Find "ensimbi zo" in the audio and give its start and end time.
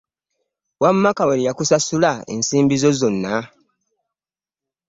2.33-2.91